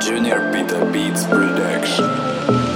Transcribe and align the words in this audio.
Junior 0.00 0.40
Peter 0.52 0.84
Beats 0.92 1.24
Production. 1.26 2.67